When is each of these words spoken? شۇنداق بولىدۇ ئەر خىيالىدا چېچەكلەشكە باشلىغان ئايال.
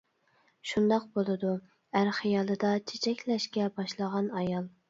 شۇنداق 0.69 1.05
بولىدۇ 1.19 1.51
ئەر 2.01 2.11
خىيالىدا 2.21 2.75
چېچەكلەشكە 2.93 3.71
باشلىغان 3.79 4.35
ئايال. 4.41 4.69